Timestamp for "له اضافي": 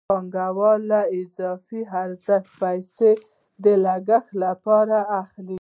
0.91-1.81